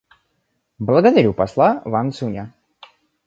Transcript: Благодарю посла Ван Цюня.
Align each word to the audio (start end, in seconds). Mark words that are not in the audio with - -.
Благодарю 0.87 1.31
посла 1.39 1.69
Ван 1.85 2.11
Цюня. 2.11 2.51